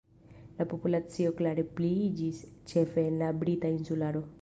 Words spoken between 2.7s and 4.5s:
ĉefe en la Brita Insularo.